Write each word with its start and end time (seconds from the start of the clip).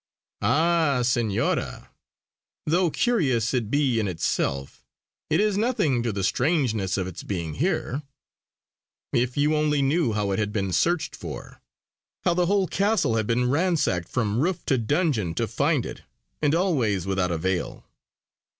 "Ah, 0.41 1.03
Senora, 1.03 1.91
though 2.65 2.89
curious 2.89 3.53
it 3.53 3.69
be 3.69 3.99
in 3.99 4.07
itself, 4.07 4.83
it 5.29 5.39
is 5.39 5.59
nothing 5.59 6.01
to 6.01 6.11
the 6.11 6.23
strangeness 6.23 6.97
of 6.97 7.05
its 7.05 7.21
being 7.21 7.53
here. 7.53 8.01
If 9.13 9.37
you 9.37 9.55
only 9.55 9.83
knew 9.83 10.13
how 10.13 10.31
it 10.31 10.39
had 10.39 10.51
been 10.51 10.73
searched 10.73 11.15
for; 11.15 11.61
how 12.25 12.33
the 12.33 12.47
whole 12.47 12.65
castle 12.65 13.15
had 13.17 13.27
been 13.27 13.47
ransacked 13.51 14.09
from 14.09 14.39
roof 14.39 14.65
to 14.65 14.79
dungeon 14.79 15.35
to 15.35 15.47
find 15.47 15.85
it, 15.85 16.01
and 16.41 16.55
always 16.55 17.05
without 17.05 17.29
avail. 17.31 17.85